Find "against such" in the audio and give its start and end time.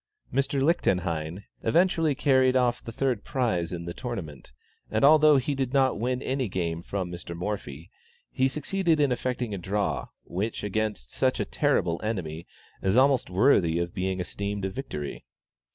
10.63-11.39